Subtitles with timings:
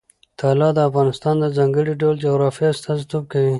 [0.39, 3.49] طلا د افغانستان د ځانګړي ډول جغرافیه استازیتوب کوي.